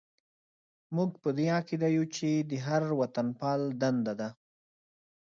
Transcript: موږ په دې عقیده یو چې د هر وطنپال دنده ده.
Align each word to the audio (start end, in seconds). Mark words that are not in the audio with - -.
موږ 0.95 1.11
په 1.23 1.29
دې 1.37 1.45
عقیده 1.57 1.87
یو 1.97 2.05
چې 2.15 2.29
د 2.49 2.51
هر 2.67 2.83
وطنپال 2.99 3.61
دنده 3.81 4.13
ده. 4.19 4.29